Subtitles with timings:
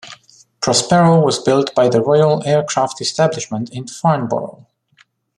[0.61, 4.65] Prospero was built by the Royal Aircraft Establishment in Farnborough.